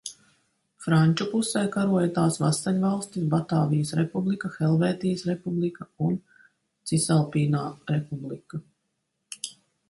Franču 0.83 1.25
pusē 1.33 1.61
karoja 1.75 2.07
tās 2.15 2.39
vasaļvalstis 2.43 3.27
Batāvijas 3.33 3.91
Republika, 3.99 4.51
Helvētijas 4.55 5.25
Republika 5.31 5.87
un 6.07 6.17
Cisalpīnā 6.93 7.63
Republika. 7.95 8.63